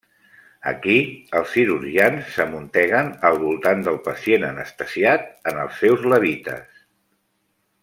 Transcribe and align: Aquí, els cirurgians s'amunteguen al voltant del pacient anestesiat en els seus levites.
Aquí, 0.69 0.93
els 1.39 1.51
cirurgians 1.57 2.31
s'amunteguen 2.37 3.11
al 3.31 3.37
voltant 3.43 3.85
del 3.89 4.01
pacient 4.09 4.49
anestesiat 4.49 5.31
en 5.53 5.61
els 5.67 5.77
seus 5.85 6.09
levites. 6.17 6.83